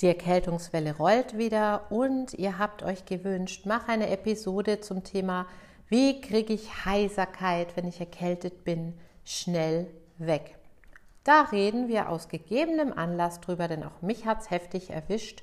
Die 0.00 0.06
Erkältungswelle 0.06 0.96
rollt 0.96 1.36
wieder 1.36 1.90
und 1.90 2.32
ihr 2.32 2.58
habt 2.58 2.82
euch 2.82 3.04
gewünscht, 3.04 3.66
mach 3.66 3.86
eine 3.86 4.08
Episode 4.08 4.80
zum 4.80 5.04
Thema, 5.04 5.46
wie 5.88 6.22
kriege 6.22 6.54
ich 6.54 6.86
Heiserkeit, 6.86 7.76
wenn 7.76 7.86
ich 7.86 8.00
erkältet 8.00 8.64
bin, 8.64 8.98
schnell 9.24 9.88
weg. 10.16 10.56
Da 11.22 11.42
reden 11.42 11.88
wir 11.88 12.08
aus 12.08 12.28
gegebenem 12.28 12.94
Anlass 12.94 13.40
drüber, 13.40 13.68
denn 13.68 13.84
auch 13.84 14.00
mich 14.00 14.24
hat 14.24 14.40
es 14.40 14.50
heftig 14.50 14.88
erwischt. 14.88 15.42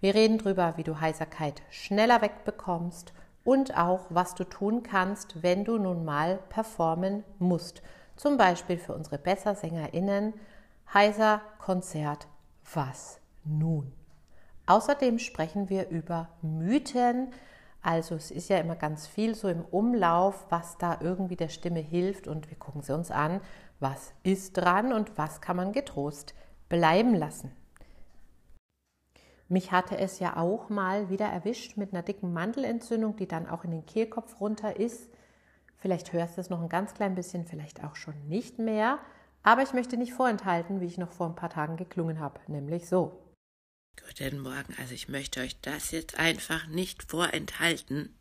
Wir 0.00 0.16
reden 0.16 0.38
drüber, 0.38 0.74
wie 0.76 0.82
du 0.82 1.00
Heiserkeit 1.00 1.62
schneller 1.70 2.22
wegbekommst 2.22 3.12
und 3.44 3.78
auch, 3.78 4.06
was 4.08 4.34
du 4.34 4.42
tun 4.42 4.82
kannst, 4.82 5.44
wenn 5.44 5.64
du 5.64 5.78
nun 5.78 6.04
mal 6.04 6.40
performen 6.48 7.22
musst. 7.38 7.82
Zum 8.16 8.36
Beispiel 8.36 8.78
für 8.78 8.94
unsere 8.94 9.18
BessersängerInnen, 9.18 10.34
Heiser 10.92 11.40
Konzert, 11.58 12.26
was 12.74 13.21
nun? 13.44 13.92
Außerdem 14.66 15.18
sprechen 15.18 15.68
wir 15.68 15.88
über 15.88 16.28
Mythen. 16.42 17.32
Also 17.82 18.14
es 18.14 18.30
ist 18.30 18.48
ja 18.48 18.58
immer 18.58 18.76
ganz 18.76 19.06
viel 19.06 19.34
so 19.34 19.48
im 19.48 19.64
Umlauf, 19.64 20.46
was 20.50 20.78
da 20.78 20.98
irgendwie 21.00 21.36
der 21.36 21.48
Stimme 21.48 21.80
hilft 21.80 22.28
und 22.28 22.48
wir 22.48 22.56
gucken 22.56 22.82
sie 22.82 22.94
uns 22.94 23.10
an, 23.10 23.40
was 23.80 24.12
ist 24.22 24.52
dran 24.56 24.92
und 24.92 25.18
was 25.18 25.40
kann 25.40 25.56
man 25.56 25.72
getrost 25.72 26.34
bleiben 26.68 27.14
lassen. 27.14 27.50
Mich 29.48 29.72
hatte 29.72 29.98
es 29.98 30.18
ja 30.18 30.36
auch 30.36 30.70
mal 30.70 31.10
wieder 31.10 31.26
erwischt 31.26 31.76
mit 31.76 31.92
einer 31.92 32.02
dicken 32.02 32.32
Mandelentzündung, 32.32 33.16
die 33.16 33.28
dann 33.28 33.46
auch 33.46 33.64
in 33.64 33.72
den 33.72 33.84
Kehlkopf 33.84 34.40
runter 34.40 34.78
ist. 34.78 35.10
Vielleicht 35.76 36.12
hörst 36.14 36.36
du 36.36 36.40
es 36.40 36.48
noch 36.48 36.62
ein 36.62 36.70
ganz 36.70 36.94
klein 36.94 37.14
bisschen, 37.14 37.44
vielleicht 37.44 37.84
auch 37.84 37.96
schon 37.96 38.14
nicht 38.28 38.58
mehr. 38.58 38.98
Aber 39.42 39.62
ich 39.62 39.74
möchte 39.74 39.96
nicht 39.96 40.14
vorenthalten, 40.14 40.80
wie 40.80 40.86
ich 40.86 40.96
noch 40.96 41.10
vor 41.10 41.26
ein 41.26 41.34
paar 41.34 41.50
Tagen 41.50 41.76
geklungen 41.76 42.20
habe, 42.20 42.40
nämlich 42.46 42.88
so. 42.88 43.21
Guten 43.96 44.40
Morgen, 44.40 44.74
also 44.78 44.94
ich 44.94 45.08
möchte 45.08 45.40
euch 45.40 45.60
das 45.60 45.90
jetzt 45.90 46.16
einfach 46.16 46.66
nicht 46.66 47.02
vorenthalten. 47.02 48.14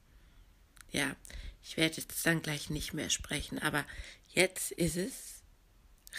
Ja, 0.91 1.15
ich 1.63 1.77
werde 1.77 1.97
jetzt 1.97 2.25
dann 2.25 2.41
gleich 2.41 2.69
nicht 2.69 2.93
mehr 2.93 3.09
sprechen, 3.09 3.59
aber 3.59 3.85
jetzt 4.33 4.71
ist 4.73 4.97
es 4.97 5.41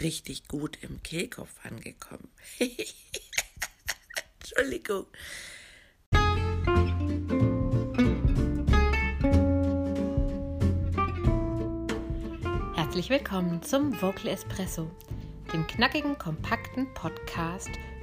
richtig 0.01 0.49
gut 0.49 0.79
im 0.83 1.03
Kehlkopf 1.03 1.53
angekommen. 1.65 2.31
Entschuldigung. 4.41 5.07
Herzlich 12.75 13.11
willkommen 13.11 13.63
zum 13.63 14.01
Vocal 14.01 14.29
Espresso, 14.29 14.91
dem 15.53 15.67
knackigen, 15.67 16.17
kompakten 16.19 16.93
Podcast 16.95 17.71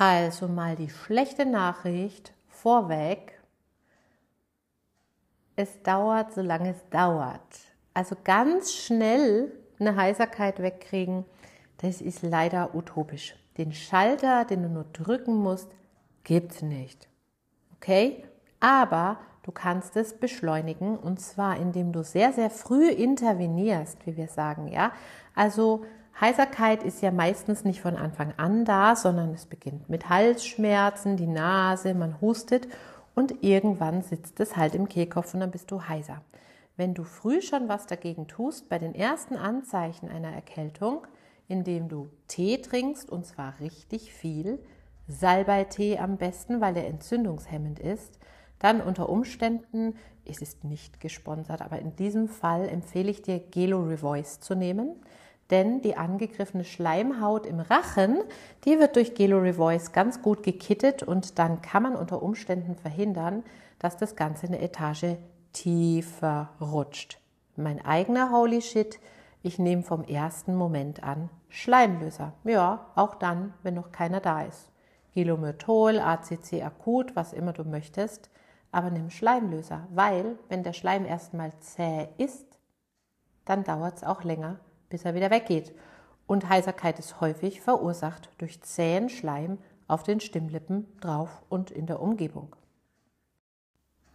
Also 0.00 0.48
mal 0.48 0.76
die 0.76 0.88
schlechte 0.88 1.44
Nachricht 1.44 2.32
vorweg. 2.48 3.38
Es 5.56 5.82
dauert, 5.82 6.32
solange 6.32 6.70
es 6.70 6.88
dauert. 6.88 7.58
Also 7.92 8.16
ganz 8.24 8.72
schnell 8.72 9.52
eine 9.78 9.96
Heiserkeit 9.96 10.62
wegkriegen, 10.62 11.26
das 11.82 12.00
ist 12.00 12.22
leider 12.22 12.74
utopisch. 12.74 13.34
Den 13.58 13.74
Schalter, 13.74 14.46
den 14.46 14.62
du 14.62 14.68
nur 14.70 14.86
drücken 14.90 15.34
musst, 15.34 15.68
gibt's 16.24 16.62
nicht. 16.62 17.10
Okay? 17.76 18.24
Aber 18.58 19.18
du 19.42 19.52
kannst 19.52 19.98
es 19.98 20.14
beschleunigen 20.14 20.96
und 20.96 21.20
zwar 21.20 21.58
indem 21.58 21.92
du 21.92 22.04
sehr, 22.04 22.32
sehr 22.32 22.48
früh 22.48 22.88
intervenierst, 22.88 24.06
wie 24.06 24.16
wir 24.16 24.28
sagen, 24.28 24.68
ja? 24.68 24.92
Also 25.34 25.84
Heiserkeit 26.18 26.82
ist 26.82 27.02
ja 27.02 27.10
meistens 27.10 27.64
nicht 27.64 27.80
von 27.80 27.96
Anfang 27.96 28.34
an 28.36 28.64
da, 28.64 28.96
sondern 28.96 29.32
es 29.32 29.46
beginnt 29.46 29.88
mit 29.88 30.08
Halsschmerzen, 30.08 31.16
die 31.16 31.26
Nase, 31.26 31.94
man 31.94 32.20
hustet 32.20 32.68
und 33.14 33.42
irgendwann 33.42 34.02
sitzt 34.02 34.40
es 34.40 34.56
halt 34.56 34.74
im 34.74 34.88
Kehlkopf 34.88 35.34
und 35.34 35.40
dann 35.40 35.50
bist 35.50 35.70
du 35.70 35.82
heiser. 35.82 36.22
Wenn 36.76 36.94
du 36.94 37.04
früh 37.04 37.42
schon 37.42 37.68
was 37.68 37.86
dagegen 37.86 38.26
tust, 38.26 38.68
bei 38.68 38.78
den 38.78 38.94
ersten 38.94 39.36
Anzeichen 39.36 40.08
einer 40.08 40.32
Erkältung, 40.32 41.06
indem 41.48 41.88
du 41.88 42.08
Tee 42.28 42.58
trinkst 42.58 43.10
und 43.10 43.26
zwar 43.26 43.58
richtig 43.60 44.12
viel, 44.12 44.58
Salbeitee 45.08 45.98
am 45.98 46.16
besten, 46.16 46.60
weil 46.60 46.76
er 46.76 46.86
entzündungshemmend 46.86 47.80
ist, 47.80 48.18
dann 48.58 48.80
unter 48.80 49.08
Umständen, 49.08 49.96
es 50.24 50.40
ist 50.40 50.64
nicht 50.64 51.00
gesponsert, 51.00 51.62
aber 51.62 51.80
in 51.80 51.96
diesem 51.96 52.28
Fall 52.28 52.68
empfehle 52.68 53.10
ich 53.10 53.22
dir 53.22 53.40
Gelo 53.40 53.82
Revoice 53.82 54.40
zu 54.40 54.54
nehmen 54.54 54.96
denn 55.50 55.82
die 55.82 55.96
angegriffene 55.96 56.64
Schleimhaut 56.64 57.46
im 57.46 57.60
Rachen, 57.60 58.18
die 58.64 58.78
wird 58.78 58.96
durch 58.96 59.14
Gelo 59.14 59.38
Revoice 59.38 59.92
ganz 59.92 60.22
gut 60.22 60.42
gekittet 60.42 61.02
und 61.02 61.38
dann 61.38 61.62
kann 61.62 61.82
man 61.82 61.96
unter 61.96 62.22
Umständen 62.22 62.76
verhindern, 62.76 63.42
dass 63.78 63.96
das 63.96 64.16
Ganze 64.16 64.46
eine 64.46 64.60
Etage 64.60 65.16
tiefer 65.52 66.50
rutscht. 66.60 67.18
Mein 67.56 67.84
eigener 67.84 68.30
Holy 68.30 68.62
Shit, 68.62 69.00
ich 69.42 69.58
nehme 69.58 69.82
vom 69.82 70.04
ersten 70.04 70.54
Moment 70.54 71.02
an 71.02 71.30
Schleimlöser. 71.48 72.32
Ja, 72.44 72.86
auch 72.94 73.14
dann, 73.14 73.54
wenn 73.62 73.74
noch 73.74 73.90
keiner 73.90 74.20
da 74.20 74.42
ist. 74.42 74.70
Gelomyrtol, 75.14 75.98
ACC 75.98 76.62
akut, 76.62 77.16
was 77.16 77.32
immer 77.32 77.52
du 77.52 77.64
möchtest, 77.64 78.30
aber 78.70 78.90
nimm 78.90 79.10
Schleimlöser, 79.10 79.88
weil 79.90 80.38
wenn 80.48 80.62
der 80.62 80.72
Schleim 80.72 81.04
erstmal 81.04 81.52
zäh 81.58 82.08
ist, 82.18 82.46
dann 83.44 83.64
dauert 83.64 83.96
es 83.96 84.04
auch 84.04 84.22
länger, 84.22 84.60
bis 84.90 85.04
er 85.06 85.14
wieder 85.14 85.30
weggeht. 85.30 85.72
Und 86.26 86.48
Heiserkeit 86.48 86.98
ist 86.98 87.20
häufig 87.20 87.62
verursacht 87.62 88.28
durch 88.38 88.60
zähen 88.60 89.08
Schleim 89.08 89.58
auf 89.88 90.02
den 90.02 90.20
Stimmlippen 90.20 90.86
drauf 91.00 91.42
und 91.48 91.70
in 91.70 91.86
der 91.86 92.00
Umgebung. 92.00 92.54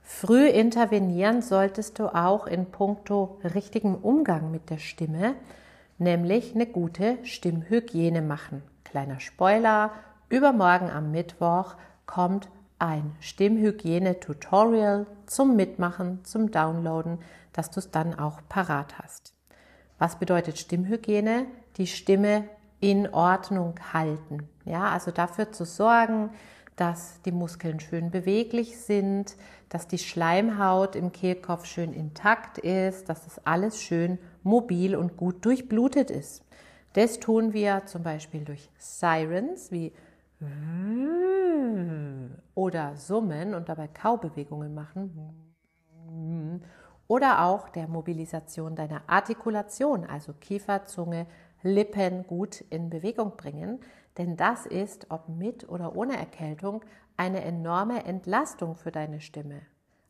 Früh 0.01 0.47
intervenieren 0.47 1.41
solltest 1.41 1.97
du 1.97 2.13
auch 2.15 2.45
in 2.45 2.67
puncto 2.67 3.39
richtigem 3.43 3.95
Umgang 3.95 4.51
mit 4.51 4.69
der 4.69 4.77
Stimme, 4.77 5.35
nämlich 5.97 6.53
eine 6.53 6.67
gute 6.67 7.17
Stimmhygiene 7.25 8.21
machen. 8.21 8.61
Kleiner 8.83 9.19
Spoiler, 9.19 9.91
übermorgen 10.29 10.91
am 10.91 11.11
Mittwoch 11.11 11.75
kommt 12.05 12.49
ein 12.77 13.15
Stimmhygiene-Tutorial 13.19 15.07
zum 15.25 15.55
Mitmachen, 15.55 16.23
zum 16.23 16.51
Downloaden, 16.51 17.19
dass 17.51 17.71
du 17.71 17.79
es 17.79 17.91
dann 17.91 18.17
auch 18.17 18.41
parat 18.47 18.99
hast. 18.99 19.34
Was 19.97 20.19
bedeutet 20.19 20.57
Stimmhygiene? 20.57 21.45
Die 21.77 21.87
Stimme 21.87 22.45
in 22.79 23.13
Ordnung 23.13 23.75
halten. 23.93 24.49
Ja, 24.65 24.89
also 24.89 25.11
dafür 25.11 25.51
zu 25.51 25.65
sorgen, 25.65 26.29
dass 26.75 27.21
die 27.21 27.31
Muskeln 27.31 27.79
schön 27.79 28.11
beweglich 28.11 28.77
sind, 28.77 29.37
dass 29.69 29.87
die 29.87 29.97
Schleimhaut 29.97 30.95
im 30.95 31.11
Kehlkopf 31.11 31.65
schön 31.65 31.93
intakt 31.93 32.57
ist, 32.57 33.07
dass 33.07 33.23
das 33.23 33.45
alles 33.45 33.81
schön 33.81 34.19
mobil 34.43 34.95
und 34.95 35.15
gut 35.15 35.45
durchblutet 35.45 36.11
ist. 36.11 36.43
Das 36.93 37.19
tun 37.19 37.53
wir 37.53 37.85
zum 37.85 38.03
Beispiel 38.03 38.43
durch 38.43 38.69
Sirens 38.77 39.71
wie 39.71 39.93
oder 42.53 42.95
Summen 42.97 43.53
und 43.53 43.69
dabei 43.69 43.87
Kaubewegungen 43.87 44.73
machen 44.73 45.44
oder 47.07 47.45
auch 47.45 47.69
der 47.69 47.87
Mobilisation 47.87 48.75
deiner 48.75 49.03
Artikulation, 49.07 50.05
also 50.05 50.33
Kiefer, 50.33 50.85
Zunge, 50.85 51.27
Lippen 51.61 52.25
gut 52.27 52.61
in 52.69 52.89
Bewegung 52.89 53.37
bringen, 53.37 53.79
denn 54.17 54.37
das 54.37 54.65
ist, 54.65 55.07
ob 55.09 55.29
mit 55.29 55.67
oder 55.67 55.95
ohne 55.95 56.17
Erkältung, 56.17 56.83
eine 57.17 57.43
enorme 57.43 58.05
Entlastung 58.05 58.75
für 58.75 58.91
deine 58.91 59.19
Stimme. 59.19 59.61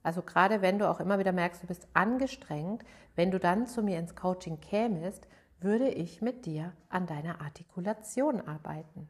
Also 0.03 0.21
gerade 0.21 0.61
wenn 0.61 0.77
du 0.77 0.89
auch 0.89 0.99
immer 0.99 1.17
wieder 1.17 1.31
merkst, 1.31 1.63
du 1.63 1.67
bist 1.67 1.87
angestrengt, 1.93 2.83
wenn 3.15 3.31
du 3.31 3.39
dann 3.39 3.67
zu 3.67 3.81
mir 3.81 3.97
ins 3.97 4.15
Coaching 4.15 4.59
kämest, 4.59 5.27
würde 5.59 5.89
ich 5.89 6.21
mit 6.21 6.45
dir 6.45 6.73
an 6.89 7.07
deiner 7.07 7.41
Artikulation 7.41 8.41
arbeiten. 8.41 9.09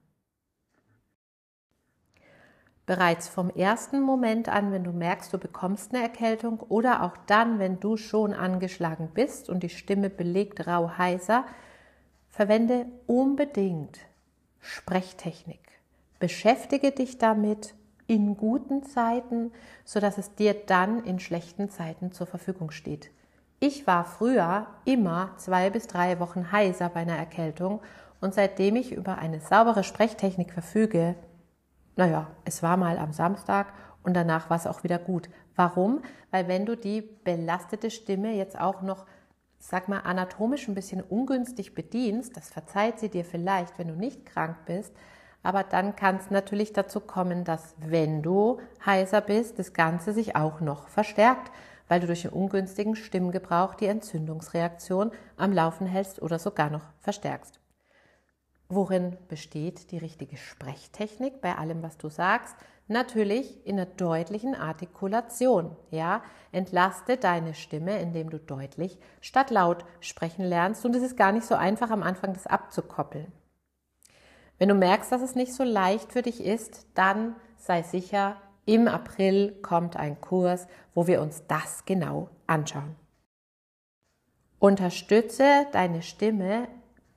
Bereits 2.86 3.28
vom 3.28 3.50
ersten 3.50 4.02
Moment 4.02 4.48
an, 4.48 4.72
wenn 4.72 4.84
du 4.84 4.92
merkst, 4.92 5.34
du 5.34 5.40
bekommst 5.40 5.94
eine 5.94 6.04
Erkältung 6.04 6.60
oder 6.60 7.02
auch 7.02 7.18
dann, 7.26 7.58
wenn 7.58 7.80
du 7.80 7.98
schon 7.98 8.34
angeschlagen 8.34 9.10
bist 9.14 9.50
und 9.50 9.64
die 9.64 9.70
Stimme 9.70 10.10
belegt 10.10 10.68
rau 10.68 10.92
heiser, 10.98 11.46
verwende 12.30 12.86
unbedingt 13.08 14.00
Sprechtechnik. 14.60 15.62
Beschäftige 16.20 16.92
dich 16.92 17.18
damit, 17.18 17.74
in 18.08 18.38
guten 18.38 18.84
Zeiten, 18.84 19.52
sodass 19.84 20.18
es 20.18 20.36
dir 20.36 20.54
dann 20.54 21.04
in 21.04 21.20
schlechten 21.20 21.70
Zeiten 21.70 22.12
zur 22.12 22.28
Verfügung 22.28 22.72
steht. 22.72 23.10
Ich 23.60 23.88
war 23.88 24.06
früher 24.06 24.68
immer 24.86 25.32
zwei 25.38 25.70
bis 25.70 25.88
drei 25.88 26.20
Wochen 26.20 26.52
heiser 26.52 26.90
bei 26.90 27.02
einer 27.02 27.18
Erkältung 27.18 27.82
und 28.22 28.34
seitdem 28.34 28.76
ich 28.76 28.92
über 28.92 29.18
eine 29.18 29.40
saubere 29.40 29.84
Sprechtechnik 29.84 30.52
verfüge, 30.52 31.16
naja, 31.96 32.28
es 32.44 32.62
war 32.62 32.78
mal 32.78 32.98
am 32.98 33.14
Samstag 33.14 33.74
und 34.04 34.14
danach 34.14 34.50
war 34.50 34.58
es 34.58 34.68
auch 34.68 34.84
wieder 34.84 35.00
gut. 35.00 35.30
Warum? 35.56 36.02
Weil 36.32 36.48
wenn 36.48 36.66
du 36.66 36.76
die 36.76 37.02
belastete 37.02 37.90
Stimme 37.90 38.34
jetzt 38.34 38.60
auch 38.60 38.82
noch, 38.82 39.06
sag 39.60 39.88
mal, 39.88 40.00
anatomisch 40.00 40.68
ein 40.68 40.76
bisschen 40.76 41.02
ungünstig 41.02 41.74
bedienst, 41.74 42.36
das 42.36 42.50
verzeiht 42.50 43.00
sie 43.00 43.10
dir 43.10 43.26
vielleicht, 43.26 43.80
wenn 43.80 43.88
du 43.88 43.96
nicht 43.96 44.26
krank 44.26 44.58
bist, 44.66 44.94
aber 45.42 45.64
dann 45.64 45.96
kann 45.96 46.18
es 46.18 46.32
natürlich 46.32 46.74
dazu 46.74 47.00
kommen, 47.00 47.44
dass 47.44 47.76
wenn 47.78 48.22
du 48.22 48.60
heiser 48.86 49.22
bist, 49.22 49.60
das 49.60 49.74
Ganze 49.74 50.12
sich 50.12 50.36
auch 50.36 50.60
noch 50.60 50.88
verstärkt, 50.88 51.52
weil 51.88 52.00
du 52.00 52.08
durch 52.08 52.24
den 52.24 52.32
ungünstigen 52.32 52.96
Stimmgebrauch 52.96 53.76
die 53.76 53.86
Entzündungsreaktion 53.86 55.12
am 55.38 55.54
Laufen 55.54 55.86
hältst 55.86 56.22
oder 56.22 56.40
sogar 56.40 56.72
noch 56.72 56.84
verstärkst. 57.00 57.60
Worin 58.68 59.16
besteht 59.28 59.92
die 59.92 60.00
richtige 60.00 60.38
Sprechtechnik 60.38 61.40
bei 61.40 61.56
allem, 61.56 61.84
was 61.84 61.98
du 61.98 62.10
sagst? 62.10 62.56
Natürlich 62.88 63.66
in 63.66 63.80
einer 63.80 63.86
deutlichen 63.86 64.56
Artikulation. 64.56 65.76
Ja, 65.92 66.24
entlaste 66.52 67.18
deine 67.18 67.54
Stimme, 67.54 68.00
indem 68.00 68.30
du 68.30 68.40
deutlich 68.40 68.98
statt 69.22 69.52
laut 69.52 69.86
sprechen 70.00 70.46
lernst. 70.46 70.84
Und 70.86 70.96
es 70.96 71.04
ist 71.04 71.18
gar 71.18 71.32
nicht 71.32 71.46
so 71.46 71.56
einfach, 71.56 71.92
am 71.92 72.02
Anfang 72.02 72.34
das 72.34 72.48
abzukoppeln. 72.48 73.32
Wenn 74.58 74.70
du 74.70 74.76
merkst, 74.76 75.12
dass 75.12 75.22
es 75.22 75.36
nicht 75.36 75.54
so 75.54 75.64
leicht 75.64 76.12
für 76.12 76.22
dich 76.22 76.44
ist, 76.44 76.88
dann 76.96 77.36
sei 77.58 77.84
sicher, 77.84 78.38
im 78.66 78.88
April 78.88 79.52
kommt 79.62 79.96
ein 79.96 80.20
Kurs, 80.22 80.68
wo 80.96 81.06
wir 81.06 81.22
uns 81.22 81.46
das 81.48 81.86
genau 81.86 82.30
anschauen. 82.48 82.96
Unterstütze 84.58 85.68
deine 85.72 86.02
Stimme 86.02 86.68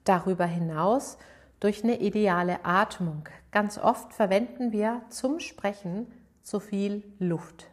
darüber 0.05 0.45
hinaus 0.45 1.17
durch 1.61 1.85
eine 1.85 2.01
ideale 2.01 2.65
Atmung. 2.65 3.29
Ganz 3.51 3.79
oft 3.79 4.13
verwenden 4.13 4.73
wir 4.73 5.03
zum 5.09 5.41
Sprechen 5.41 6.07
zu 6.43 6.61
viel 6.61 7.03
Luft. 7.19 7.67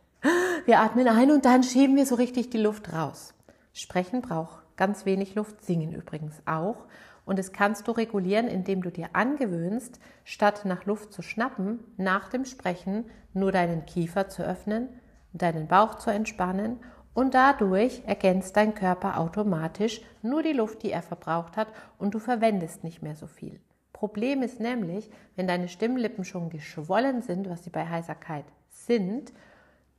Wir 0.65 0.79
atmen 0.79 1.07
ein 1.07 1.31
und 1.31 1.45
dann 1.45 1.63
schieben 1.63 1.95
wir 1.95 2.05
so 2.05 2.15
richtig 2.15 2.49
die 2.49 2.57
Luft 2.57 2.91
raus. 2.93 3.33
Sprechen 3.73 4.21
braucht 4.21 4.65
ganz 4.77 5.05
wenig 5.05 5.35
Luft, 5.35 5.63
singen 5.63 5.93
übrigens 5.93 6.41
auch. 6.45 6.85
Und 7.25 7.39
das 7.39 7.51
kannst 7.51 7.87
du 7.87 7.91
regulieren, 7.91 8.47
indem 8.47 8.81
du 8.81 8.91
dir 8.91 9.09
angewöhnst, 9.13 9.99
statt 10.23 10.63
nach 10.65 10.85
Luft 10.85 11.11
zu 11.11 11.21
schnappen, 11.21 11.79
nach 11.97 12.29
dem 12.29 12.45
Sprechen 12.45 13.05
nur 13.33 13.51
deinen 13.51 13.85
Kiefer 13.85 14.29
zu 14.29 14.43
öffnen, 14.43 14.89
deinen 15.33 15.67
Bauch 15.67 15.95
zu 15.95 16.11
entspannen 16.11 16.79
und 17.13 17.33
dadurch 17.33 18.03
ergänzt 18.05 18.55
dein 18.57 18.75
Körper 18.75 19.19
automatisch 19.19 20.01
nur 20.21 20.43
die 20.43 20.53
Luft, 20.53 20.83
die 20.83 20.91
er 20.91 21.01
verbraucht 21.01 21.57
hat 21.57 21.67
und 21.97 22.13
du 22.13 22.19
verwendest 22.19 22.83
nicht 22.83 23.01
mehr 23.01 23.15
so 23.15 23.25
viel. 23.25 23.59
Problem 23.95 24.41
ist 24.41 24.59
nämlich, 24.59 25.09
wenn 25.37 25.47
deine 25.47 25.69
Stimmlippen 25.69 26.25
schon 26.25 26.49
geschwollen 26.49 27.21
sind, 27.21 27.49
was 27.49 27.63
sie 27.63 27.69
bei 27.69 27.87
Heiserkeit 27.87 28.43
sind, 28.69 29.31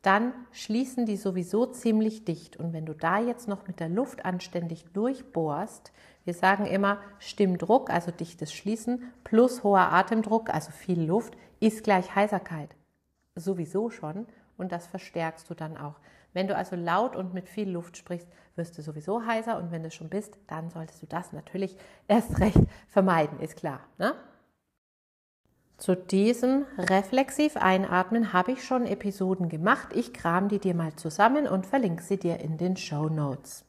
dann 0.03 0.35
schließen 0.53 1.07
die 1.07 1.17
sowieso 1.17 1.65
ziemlich 1.65 2.27
dicht. 2.27 2.59
Und 2.59 2.75
wenn 2.75 2.85
du 2.85 2.93
da 2.93 3.19
jetzt 3.21 3.49
noch 3.49 3.67
mit 3.67 3.81
der 3.81 3.89
Luft 3.89 4.27
anständig 4.27 4.85
durchbohrst, 4.93 5.93
wir 6.27 6.35
sagen 6.35 6.67
immer 6.67 7.01
Stimmdruck, 7.21 7.89
also 7.89 8.11
dichtes 8.11 8.53
Schließen, 8.53 9.03
plus 9.25 9.65
hoher 9.65 9.91
Atemdruck, 9.91 10.51
also 10.51 10.73
viel 10.73 11.01
Luft, 11.03 11.35
ist 11.61 11.83
gleich 11.83 12.15
Heiserkeit. 12.15 12.77
Sowieso 13.35 13.89
schon. 13.89 14.27
Und 14.59 14.73
das 14.73 14.87
verstärkst 14.87 15.49
du 15.49 15.55
dann 15.55 15.79
auch. 15.79 15.95
Wenn 16.37 16.49
du 16.49 16.55
also 16.55 16.77
laut 16.77 17.17
und 17.17 17.33
mit 17.33 17.49
viel 17.49 17.71
Luft 17.71 17.97
sprichst, 17.97 18.29
wirst 18.57 18.77
du 18.77 18.83
sowieso 18.83 19.25
heiser. 19.25 19.57
Und 19.57 19.71
wenn 19.71 19.83
du 19.83 19.91
schon 19.91 20.11
bist, 20.11 20.37
dann 20.49 20.69
solltest 20.69 21.01
du 21.01 21.07
das 21.07 21.33
natürlich 21.33 21.79
erst 22.09 22.39
recht 22.41 22.61
vermeiden, 22.89 23.41
ist 23.41 23.57
klar. 23.57 23.81
Ne? 23.97 24.13
Zu 25.79 25.97
diesem 25.97 26.67
reflexiv 26.77 27.57
Einatmen 27.57 28.35
habe 28.35 28.53
ich 28.53 28.63
schon 28.63 28.85
Episoden 28.85 29.49
gemacht. 29.49 29.89
Ich 29.95 30.13
kram 30.13 30.51
die 30.51 30.59
dir 30.59 30.75
mal 30.75 30.95
zusammen 30.95 31.49
und 31.49 31.65
verlinke 31.65 32.03
sie 32.03 32.19
dir 32.19 32.39
in 32.39 32.59
den 32.59 32.77
Show 32.77 33.09
Notes. 33.09 33.65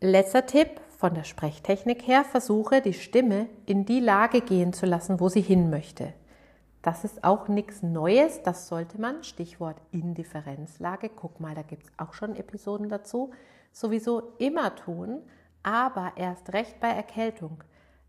Letzter 0.00 0.46
Tipp 0.46 0.80
von 0.96 1.12
der 1.12 1.24
Sprechtechnik 1.24 2.06
her, 2.06 2.24
versuche 2.24 2.80
die 2.80 2.94
Stimme 2.94 3.46
in 3.66 3.84
die 3.84 4.00
Lage 4.00 4.40
gehen 4.40 4.72
zu 4.72 4.86
lassen, 4.86 5.20
wo 5.20 5.28
sie 5.28 5.42
hin 5.42 5.68
möchte. 5.68 6.14
Das 6.82 7.04
ist 7.04 7.22
auch 7.22 7.46
nichts 7.46 7.82
Neues, 7.82 8.42
das 8.42 8.66
sollte 8.66 9.00
man, 9.00 9.22
Stichwort 9.22 9.80
Indifferenzlage, 9.92 11.10
guck 11.10 11.38
mal, 11.38 11.54
da 11.54 11.62
gibt 11.62 11.84
es 11.84 11.92
auch 11.96 12.12
schon 12.12 12.34
Episoden 12.34 12.88
dazu, 12.88 13.30
sowieso 13.70 14.34
immer 14.38 14.74
tun, 14.74 15.22
aber 15.62 16.12
erst 16.16 16.52
recht 16.52 16.80
bei 16.80 16.88
Erkältung. 16.88 17.62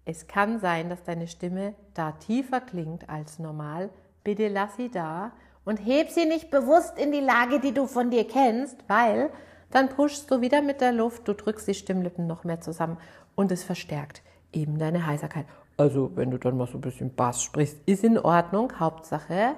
Es 0.06 0.28
kann 0.28 0.60
sein, 0.60 0.90
dass 0.90 1.04
deine 1.04 1.28
Stimme 1.28 1.75
da 1.94 2.14
tiefer 2.14 2.62
klingt 2.62 3.10
als 3.10 3.38
normal. 3.38 3.92
Bitte 4.24 4.48
lass 4.48 4.75
sie 4.75 4.90
da 4.90 5.31
und 5.66 5.78
heb 5.78 6.10
sie 6.10 6.25
nicht 6.25 6.50
bewusst 6.50 6.98
in 6.98 7.12
die 7.12 7.20
Lage, 7.20 7.60
die 7.60 7.74
du 7.74 7.86
von 7.86 8.10
dir 8.10 8.28
kennst, 8.28 8.78
weil 8.90 9.30
dann 9.70 9.90
pushst 9.90 10.30
du 10.30 10.42
wieder 10.42 10.62
mit 10.62 10.81
der 10.81 10.92
Luft, 10.92 11.28
du 11.28 11.34
drückst 11.34 11.68
die 11.68 11.74
Stimmlippen 11.74 12.28
noch 12.28 12.44
mehr 12.44 12.60
zusammen 12.60 12.98
und 13.36 13.52
es 13.52 13.64
verstärkt 13.64 14.24
eben 14.52 14.78
deine 14.78 15.06
Heiserkeit. 15.06 15.46
Also, 15.78 16.16
wenn 16.16 16.31
du 16.31 16.38
dann 16.38 16.58
mal 16.58 16.68
so 16.68 16.78
ein 16.78 16.81
bisschen 16.81 17.16
Bass 17.16 17.42
sprichst, 17.42 17.78
ist 17.86 18.04
in 18.04 18.18
Ordnung. 18.18 18.80
Hauptsache, 18.80 19.56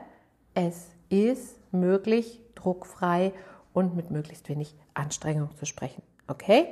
es 0.53 0.89
ist 1.09 1.59
möglich, 1.73 2.41
druckfrei 2.55 3.33
und 3.73 3.95
mit 3.95 4.11
möglichst 4.11 4.47
wenig 4.47 4.75
Anstrengung 4.93 5.55
zu 5.57 5.65
sprechen. 5.65 6.01
Okay? 6.27 6.67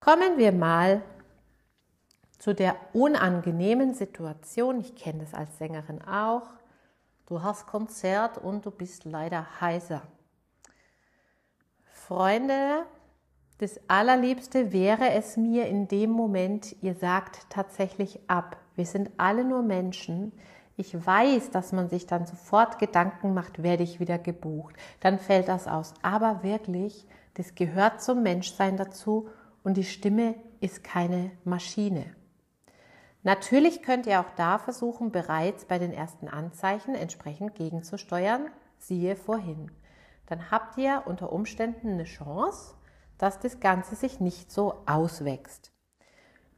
Kommen 0.00 0.38
wir 0.38 0.52
mal 0.52 1.02
zu 2.38 2.54
der 2.54 2.74
unangenehmen 2.92 3.94
Situation, 3.94 4.80
ich 4.80 4.96
kenne 4.96 5.20
das 5.20 5.32
als 5.32 5.58
Sängerin 5.58 6.02
auch, 6.02 6.48
du 7.26 7.40
hast 7.42 7.68
Konzert 7.68 8.36
und 8.36 8.66
du 8.66 8.72
bist 8.72 9.04
leider 9.04 9.60
heiser. 9.60 10.02
Freunde, 11.84 12.84
das 13.58 13.80
Allerliebste 13.88 14.72
wäre 14.72 15.10
es 15.10 15.36
mir 15.36 15.66
in 15.66 15.88
dem 15.88 16.10
Moment, 16.10 16.74
ihr 16.82 16.94
sagt 16.94 17.46
tatsächlich 17.48 18.18
ab. 18.28 18.56
Wir 18.74 18.86
sind 18.86 19.10
alle 19.18 19.44
nur 19.44 19.62
Menschen. 19.62 20.32
Ich 20.76 20.94
weiß, 20.94 21.50
dass 21.50 21.72
man 21.72 21.88
sich 21.88 22.06
dann 22.06 22.26
sofort 22.26 22.78
Gedanken 22.78 23.34
macht, 23.34 23.62
werde 23.62 23.82
ich 23.82 24.00
wieder 24.00 24.18
gebucht. 24.18 24.74
Dann 25.00 25.18
fällt 25.18 25.48
das 25.48 25.68
aus. 25.68 25.94
Aber 26.02 26.42
wirklich, 26.42 27.06
das 27.34 27.54
gehört 27.54 28.02
zum 28.02 28.22
Menschsein 28.22 28.76
dazu 28.76 29.28
und 29.62 29.76
die 29.76 29.84
Stimme 29.84 30.34
ist 30.60 30.82
keine 30.82 31.30
Maschine. 31.44 32.06
Natürlich 33.22 33.82
könnt 33.82 34.06
ihr 34.06 34.20
auch 34.20 34.30
da 34.36 34.58
versuchen, 34.58 35.12
bereits 35.12 35.64
bei 35.64 35.78
den 35.78 35.92
ersten 35.92 36.26
Anzeichen 36.26 36.96
entsprechend 36.96 37.54
gegenzusteuern, 37.54 38.48
siehe 38.78 39.14
vorhin. 39.14 39.70
Dann 40.26 40.50
habt 40.50 40.76
ihr 40.76 41.02
unter 41.06 41.32
Umständen 41.32 41.92
eine 41.92 42.04
Chance, 42.04 42.74
dass 43.22 43.38
das 43.38 43.60
Ganze 43.60 43.94
sich 43.94 44.18
nicht 44.18 44.50
so 44.50 44.82
auswächst. 44.84 45.70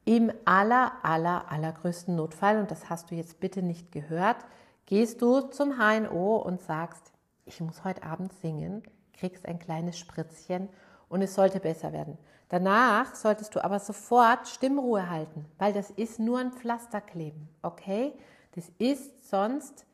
Im 0.06 0.32
aller, 0.46 0.92
aller, 1.02 1.52
allergrößten 1.52 2.16
Notfall, 2.16 2.58
und 2.58 2.70
das 2.70 2.88
hast 2.88 3.10
du 3.10 3.14
jetzt 3.14 3.38
bitte 3.38 3.60
nicht 3.60 3.92
gehört, 3.92 4.38
gehst 4.86 5.20
du 5.20 5.42
zum 5.42 5.74
HNO 5.78 6.36
und 6.36 6.62
sagst, 6.62 7.12
ich 7.44 7.60
muss 7.60 7.84
heute 7.84 8.02
Abend 8.02 8.32
singen, 8.32 8.82
kriegst 9.12 9.44
ein 9.44 9.58
kleines 9.58 9.98
Spritzchen 9.98 10.70
und 11.10 11.20
es 11.20 11.34
sollte 11.34 11.60
besser 11.60 11.92
werden. 11.92 12.16
Danach 12.48 13.14
solltest 13.14 13.54
du 13.54 13.62
aber 13.62 13.78
sofort 13.78 14.48
Stimmruhe 14.48 15.10
halten, 15.10 15.44
weil 15.58 15.74
das 15.74 15.90
ist 15.90 16.18
nur 16.18 16.38
ein 16.38 16.52
Pflasterkleben, 16.52 17.46
okay? 17.60 18.14
Das 18.54 18.70
ist 18.78 19.28
sonst 19.28 19.84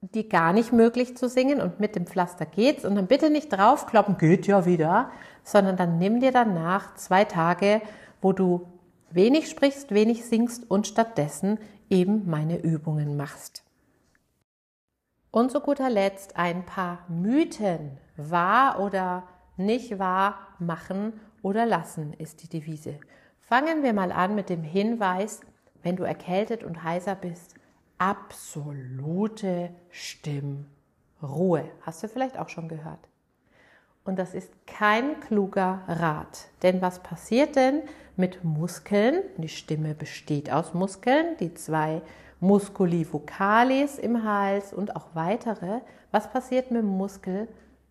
die 0.00 0.28
gar 0.28 0.52
nicht 0.52 0.72
möglich 0.72 1.16
zu 1.16 1.28
singen 1.28 1.60
und 1.60 1.80
mit 1.80 1.96
dem 1.96 2.06
Pflaster 2.06 2.46
geht's 2.46 2.84
und 2.84 2.94
dann 2.94 3.08
bitte 3.08 3.30
nicht 3.30 3.48
draufkloppen, 3.48 4.16
geht 4.16 4.46
ja 4.46 4.64
wieder, 4.64 5.10
sondern 5.42 5.76
dann 5.76 5.98
nimm 5.98 6.20
dir 6.20 6.30
danach 6.30 6.94
zwei 6.94 7.24
Tage, 7.24 7.82
wo 8.20 8.32
du 8.32 8.66
wenig 9.10 9.48
sprichst, 9.48 9.92
wenig 9.92 10.24
singst 10.24 10.70
und 10.70 10.86
stattdessen 10.86 11.58
eben 11.90 12.28
meine 12.28 12.58
Übungen 12.58 13.16
machst. 13.16 13.64
Und 15.30 15.50
zu 15.50 15.60
guter 15.60 15.90
Letzt 15.90 16.36
ein 16.36 16.64
paar 16.64 17.04
Mythen, 17.08 17.98
wahr 18.16 18.80
oder 18.80 19.24
nicht 19.56 19.98
wahr 19.98 20.38
machen 20.58 21.12
oder 21.42 21.66
lassen, 21.66 22.12
ist 22.12 22.42
die 22.42 22.48
Devise. 22.48 22.98
Fangen 23.40 23.82
wir 23.82 23.92
mal 23.92 24.12
an 24.12 24.34
mit 24.34 24.48
dem 24.48 24.62
Hinweis, 24.62 25.40
wenn 25.82 25.96
du 25.96 26.04
erkältet 26.04 26.64
und 26.64 26.82
heiser 26.82 27.14
bist, 27.14 27.54
absolute 27.98 29.70
Stimmruhe. 29.90 31.64
Hast 31.82 32.02
du 32.02 32.08
vielleicht 32.08 32.38
auch 32.38 32.48
schon 32.48 32.68
gehört. 32.68 33.08
Und 34.04 34.18
das 34.18 34.34
ist 34.34 34.50
kein 34.66 35.20
kluger 35.20 35.82
Rat. 35.86 36.48
Denn 36.62 36.80
was 36.80 37.02
passiert 37.02 37.56
denn 37.56 37.82
mit 38.16 38.42
Muskeln? 38.42 39.22
Die 39.36 39.48
Stimme 39.48 39.94
besteht 39.94 40.50
aus 40.50 40.72
Muskeln, 40.72 41.36
die 41.38 41.52
zwei 41.52 42.00
Musculi 42.40 43.04
vocalis 43.04 43.98
im 43.98 44.24
Hals 44.24 44.72
und 44.72 44.96
auch 44.96 45.14
weitere. 45.14 45.80
Was 46.10 46.30
passiert 46.30 46.70
mit 46.70 46.82
dem 46.82 46.88
Muskel, 46.88 47.48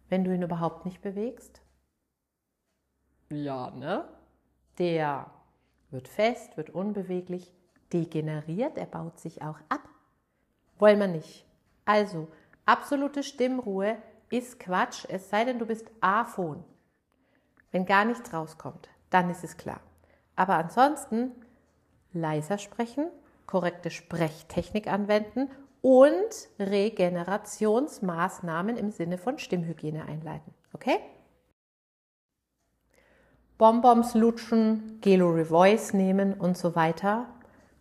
wenn 0.10 0.24
du 0.24 0.34
ihn 0.34 0.42
überhaupt 0.42 0.86
nicht 0.86 1.02
bewegst? 1.02 1.62
Ja, 3.30 3.72
ne? 3.72 4.06
Der 4.80 5.30
wird 5.92 6.08
fest, 6.08 6.56
wird 6.58 6.70
unbeweglich, 6.70 7.54
degeneriert, 7.94 8.78
er 8.78 8.86
baut 8.86 9.20
sich 9.20 9.42
auch 9.42 9.60
ab. 9.70 9.82
Wollen 10.80 11.00
wir 11.00 11.08
nicht. 11.08 11.46
Also, 11.86 12.28
absolute 12.66 13.24
Stimmruhe 13.24 13.98
ist 14.30 14.60
Quatsch, 14.60 15.06
es 15.10 15.30
sei 15.30 15.46
denn, 15.46 15.60
du 15.60 15.66
bist 15.66 15.90
Aphon. 16.02 16.66
Wenn 17.72 17.86
gar 17.86 18.04
nichts 18.06 18.34
rauskommt, 18.34 18.90
dann 19.10 19.30
ist 19.30 19.44
es 19.44 19.58
klar. 19.58 19.82
Aber 20.36 20.56
ansonsten 20.56 21.32
leiser 22.14 22.58
sprechen, 22.58 23.10
korrekte 23.46 23.90
Sprechtechnik 23.90 24.88
anwenden 24.88 25.50
und 25.82 26.48
Regenerationsmaßnahmen 26.60 28.78
im 28.78 28.92
Sinne 28.92 29.18
von 29.18 29.40
Stimmhygiene 29.40 30.06
einleiten. 30.06 30.54
Okay? 30.74 31.00
Bonbons 33.58 34.14
lutschen, 34.14 35.00
Gelo 35.02 35.30
Revoice 35.30 35.94
nehmen 35.94 36.34
und 36.34 36.58
so 36.58 36.76
weiter. 36.76 37.28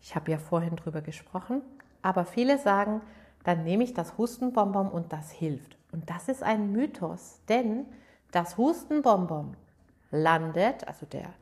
Ich 0.00 0.15
habe 0.15 0.31
ja 0.31 0.38
vorhin 0.38 0.76
drüber 0.76 1.03
gesprochen. 1.03 1.62
Aber 2.06 2.25
viele 2.25 2.56
sagen, 2.56 3.00
dann 3.42 3.64
nehme 3.64 3.82
ich 3.82 3.92
das 3.92 4.16
Hustenbonbon 4.16 4.88
und 4.88 5.12
das 5.12 5.32
hilft. 5.32 5.76
Und 5.90 6.08
das 6.08 6.28
ist 6.28 6.44
ein 6.44 6.70
Mythos, 6.70 7.40
denn 7.48 7.84
das 8.30 8.56
Hustenbonbon 8.56 9.56
landet, 10.12 10.86
also 10.86 11.04
der 11.04 11.34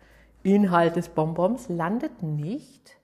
Inhalt 0.42 0.96
des 0.96 1.10
Bonbons 1.10 1.68
landet 1.68 2.22
nicht 2.22 2.96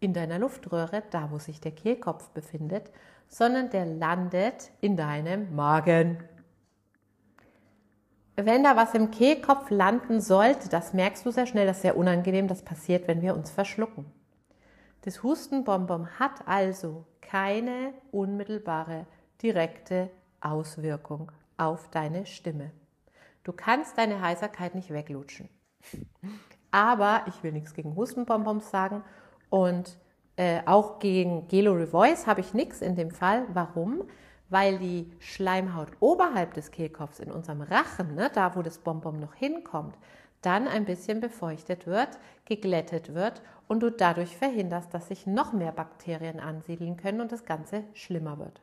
in 0.00 0.12
deiner 0.12 0.38
Luftröhre, 0.38 1.02
da 1.10 1.30
wo 1.30 1.38
sich 1.38 1.62
der 1.62 1.72
Kehlkopf 1.72 2.28
befindet, 2.28 2.90
sondern 3.26 3.70
der 3.70 3.86
landet 3.86 4.70
in 4.82 4.98
deinem 4.98 5.56
Magen. 5.56 6.22
Wenn 8.36 8.64
da 8.64 8.76
was 8.76 8.92
im 8.92 9.10
Kehlkopf 9.10 9.70
landen 9.70 10.20
sollte, 10.20 10.68
das 10.68 10.92
merkst 10.92 11.24
du 11.24 11.30
sehr 11.30 11.46
schnell, 11.46 11.66
das 11.66 11.76
ist 11.76 11.82
sehr 11.82 11.96
unangenehm, 11.96 12.48
das 12.48 12.60
passiert, 12.60 13.08
wenn 13.08 13.22
wir 13.22 13.34
uns 13.34 13.50
verschlucken. 13.50 14.04
Das 15.02 15.22
Hustenbonbon 15.22 16.18
hat 16.18 16.46
also 16.46 17.04
keine 17.20 17.92
unmittelbare, 18.12 19.06
direkte 19.42 20.10
Auswirkung 20.40 21.32
auf 21.56 21.90
deine 21.90 22.24
Stimme. 22.24 22.70
Du 23.42 23.52
kannst 23.52 23.98
deine 23.98 24.20
Heiserkeit 24.20 24.74
nicht 24.74 24.90
weglutschen. 24.90 25.48
Aber 26.70 27.24
ich 27.26 27.42
will 27.42 27.52
nichts 27.52 27.74
gegen 27.74 27.96
Hustenbonbons 27.96 28.70
sagen 28.70 29.02
und 29.50 29.98
äh, 30.36 30.60
auch 30.64 31.00
gegen 31.00 31.48
Gelo 31.48 31.72
Revoice 31.72 32.26
habe 32.26 32.40
ich 32.40 32.54
nichts 32.54 32.80
in 32.80 32.94
dem 32.96 33.10
Fall. 33.10 33.44
Warum? 33.52 34.04
Weil 34.52 34.78
die 34.78 35.10
Schleimhaut 35.18 35.88
oberhalb 35.98 36.52
des 36.52 36.70
Kehlkopfs 36.70 37.20
in 37.20 37.32
unserem 37.32 37.62
Rachen, 37.62 38.14
ne, 38.14 38.30
da 38.32 38.54
wo 38.54 38.60
das 38.60 38.78
Bonbon 38.78 39.18
noch 39.18 39.34
hinkommt, 39.34 39.96
dann 40.42 40.68
ein 40.68 40.84
bisschen 40.84 41.20
befeuchtet 41.20 41.86
wird, 41.86 42.18
geglättet 42.44 43.14
wird 43.14 43.40
und 43.66 43.80
du 43.80 43.90
dadurch 43.90 44.36
verhinderst, 44.36 44.92
dass 44.92 45.08
sich 45.08 45.26
noch 45.26 45.54
mehr 45.54 45.72
Bakterien 45.72 46.38
ansiedeln 46.38 46.98
können 46.98 47.22
und 47.22 47.32
das 47.32 47.46
Ganze 47.46 47.84
schlimmer 47.94 48.38
wird. 48.38 48.60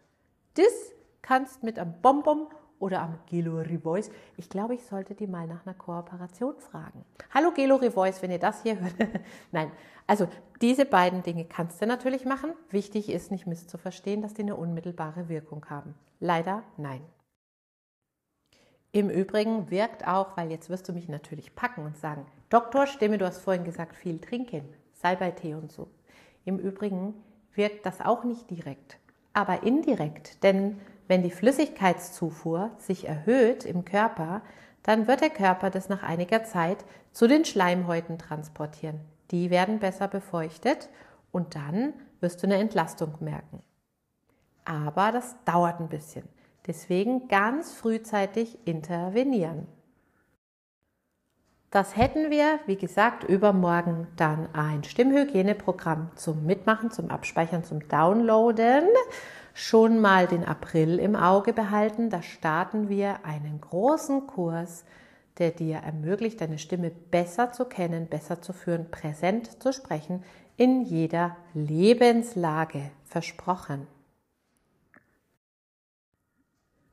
Das 0.53 0.93
kannst 1.23 1.63
mit 1.63 1.79
einem 1.79 1.99
Bonbon 2.01 2.47
oder 2.77 3.01
am 3.01 3.17
Gelo 3.25 3.57
Revoice. 3.57 4.11
Ich 4.37 4.47
glaube, 4.47 4.75
ich 4.75 4.83
sollte 4.83 5.15
die 5.15 5.27
mal 5.27 5.47
nach 5.47 5.65
einer 5.65 5.75
Kooperation 5.75 6.55
fragen. 6.59 7.03
Hallo 7.33 7.51
Gelo 7.51 7.77
Revoice, 7.77 8.21
wenn 8.21 8.31
ihr 8.31 8.39
das 8.39 8.61
hier 8.61 8.79
hört. 8.79 8.93
Nein, 9.51 9.71
also 10.05 10.27
diese 10.61 10.85
beiden 10.85 11.23
Dinge 11.23 11.45
kannst 11.45 11.81
du 11.81 11.85
natürlich 11.85 12.25
machen. 12.25 12.51
Wichtig 12.69 13.09
ist 13.09 13.31
nicht 13.31 13.47
misszuverstehen, 13.47 14.21
dass 14.21 14.33
die 14.33 14.41
eine 14.41 14.55
unmittelbare 14.55 15.29
Wirkung 15.29 15.65
haben. 15.69 15.95
Leider 16.19 16.63
nein. 16.77 17.01
Im 18.91 19.09
Übrigen 19.09 19.69
wirkt 19.69 20.07
auch, 20.07 20.35
weil 20.35 20.49
jetzt 20.49 20.69
wirst 20.69 20.89
du 20.89 20.93
mich 20.93 21.07
natürlich 21.07 21.55
packen 21.55 21.85
und 21.85 21.97
sagen, 21.97 22.25
Doktor, 22.49 22.87
Stimme, 22.87 23.17
du 23.17 23.25
hast 23.25 23.39
vorhin 23.39 23.63
gesagt, 23.63 23.95
viel 23.95 24.19
trinken, 24.19 24.63
Salbei-Tee 24.93 25.53
und 25.53 25.71
so. 25.71 25.87
Im 26.43 26.57
Übrigen 26.57 27.13
wirkt 27.53 27.85
das 27.85 28.01
auch 28.01 28.23
nicht 28.23 28.49
direkt, 28.49 28.97
aber 29.33 29.63
indirekt, 29.63 30.43
denn 30.43 30.79
wenn 31.07 31.23
die 31.23 31.31
Flüssigkeitszufuhr 31.31 32.71
sich 32.77 33.07
erhöht 33.07 33.65
im 33.65 33.85
Körper, 33.85 34.41
dann 34.83 35.07
wird 35.07 35.21
der 35.21 35.29
Körper 35.29 35.69
das 35.69 35.89
nach 35.89 36.03
einiger 36.03 36.43
Zeit 36.43 36.83
zu 37.11 37.27
den 37.27 37.45
Schleimhäuten 37.45 38.17
transportieren. 38.17 38.99
Die 39.31 39.49
werden 39.49 39.79
besser 39.79 40.07
befeuchtet 40.07 40.89
und 41.31 41.55
dann 41.55 41.93
wirst 42.19 42.41
du 42.41 42.47
eine 42.47 42.57
Entlastung 42.57 43.15
merken. 43.19 43.61
Aber 44.65 45.11
das 45.11 45.35
dauert 45.45 45.79
ein 45.79 45.89
bisschen. 45.89 46.27
Deswegen 46.67 47.27
ganz 47.27 47.73
frühzeitig 47.73 48.59
intervenieren. 48.65 49.67
Das 51.71 51.95
hätten 51.95 52.31
wir, 52.31 52.59
wie 52.65 52.77
gesagt, 52.77 53.23
übermorgen 53.23 54.07
dann 54.15 54.53
ein 54.53 54.83
Stimmhygieneprogramm 54.83 56.09
zum 56.15 56.45
Mitmachen, 56.45 56.89
zum 56.89 57.11
Abspeichern, 57.11 57.63
zum 57.63 57.87
Downloaden. 57.87 58.85
Schon 59.53 59.99
mal 59.99 60.25
den 60.25 60.45
April 60.45 60.97
im 60.97 61.15
Auge 61.15 61.53
behalten. 61.53 62.09
Da 62.09 62.23
starten 62.23 62.89
wir 62.89 63.23
einen 63.23 63.61
großen 63.61 64.25
Kurs 64.25 64.83
der 65.39 65.51
dir 65.51 65.77
ermöglicht, 65.77 66.41
deine 66.41 66.57
Stimme 66.57 66.91
besser 66.91 67.51
zu 67.51 67.65
kennen, 67.65 68.07
besser 68.07 68.41
zu 68.41 68.53
führen, 68.53 68.91
präsent 68.91 69.61
zu 69.61 69.73
sprechen, 69.73 70.23
in 70.57 70.81
jeder 70.81 71.37
Lebenslage. 71.53 72.91
Versprochen. 73.05 73.87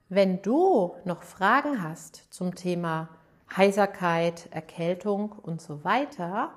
Wenn 0.08 0.40
du 0.40 0.94
noch 1.04 1.24
Fragen 1.24 1.82
hast 1.82 2.32
zum 2.32 2.54
Thema 2.54 3.10
Heiserkeit, 3.54 4.48
Erkältung 4.50 5.32
und 5.32 5.60
so 5.60 5.84
weiter 5.84 6.52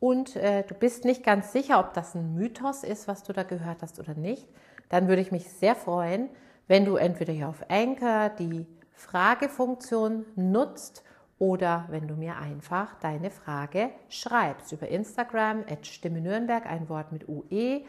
und 0.00 0.36
äh, 0.36 0.64
du 0.64 0.74
bist 0.74 1.04
nicht 1.04 1.22
ganz 1.22 1.52
sicher, 1.52 1.78
ob 1.78 1.94
das 1.94 2.14
ein 2.14 2.34
Mythos 2.34 2.82
ist, 2.82 3.06
was 3.06 3.22
du 3.22 3.32
da 3.32 3.44
gehört 3.44 3.82
hast 3.82 4.00
oder 4.00 4.14
nicht, 4.14 4.48
dann 4.88 5.06
würde 5.06 5.22
ich 5.22 5.30
mich 5.30 5.48
sehr 5.48 5.76
freuen, 5.76 6.28
wenn 6.66 6.84
du 6.84 6.96
entweder 6.96 7.32
hier 7.32 7.48
auf 7.48 7.64
Anchor 7.68 8.30
die 8.30 8.66
Fragefunktion 8.92 10.26
nutzt 10.34 11.04
oder 11.38 11.86
wenn 11.88 12.08
du 12.08 12.14
mir 12.14 12.36
einfach 12.36 12.94
deine 13.00 13.30
Frage 13.30 13.90
schreibst 14.08 14.72
über 14.72 14.88
Instagram 14.88 15.64
at 15.70 15.86
Stimme 15.86 16.20
Nürnberg 16.20 16.66
ein 16.66 16.88
Wort 16.88 17.12
mit 17.12 17.28
UE 17.28 17.82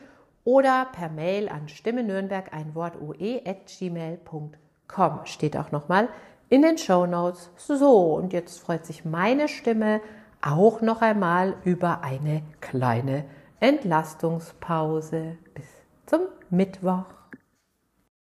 oder 0.44 0.88
per 0.92 1.10
Mail 1.10 1.50
an 1.50 1.68
Stimme 1.68 2.04
Nürnberg 2.04 2.54
ein 2.54 2.76
Wort 2.76 3.02
UE 3.02 3.42
at 3.46 3.66
gmail.com. 3.68 5.20
Steht 5.26 5.58
auch 5.58 5.72
nochmal 5.72 6.10
in 6.50 6.62
den 6.62 6.78
Show 6.78 7.06
Notes. 7.06 7.52
So, 7.58 8.16
und 8.16 8.34
jetzt 8.34 8.60
freut 8.60 8.86
sich 8.86 9.06
meine 9.06 9.48
Stimme 9.48 10.02
auch 10.42 10.82
noch 10.82 11.02
einmal 11.02 11.56
über 11.64 12.02
eine 12.02 12.44
kleine 12.62 13.26
Entlastungspause. 13.60 15.38
Bis 15.54 15.66
zum 16.06 16.22
Mittwoch. 16.50 17.19